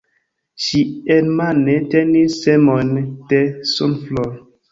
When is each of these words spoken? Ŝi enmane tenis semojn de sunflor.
Ŝi 0.67 0.79
enmane 1.15 1.75
tenis 1.91 2.39
semojn 2.47 2.91
de 3.35 3.45
sunflor. 3.75 4.35